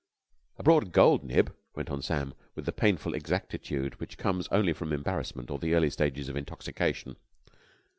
"A 0.57 0.63
broad 0.63 0.93
gold 0.93 1.23
nib," 1.23 1.55
went 1.75 1.91
on 1.91 2.01
Sam, 2.01 2.33
with 2.55 2.65
the 2.65 2.71
painful 2.71 3.13
exactitude 3.13 3.99
which 3.99 4.17
comes 4.17 4.47
only 4.47 4.73
from 4.73 4.91
embarrassment 4.93 5.51
or 5.51 5.59
the 5.59 5.75
early 5.75 5.91
stages 5.91 6.27
of 6.27 6.35
intoxication. 6.35 7.17